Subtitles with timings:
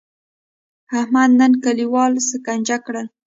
[0.99, 3.07] احمد نن کلیوال سکنجه کړل.